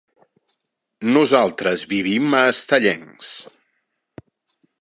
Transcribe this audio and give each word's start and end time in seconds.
Nosaltres 1.17 1.85
vivim 1.93 2.33
a 2.39 2.41
Estellencs. 2.57 3.35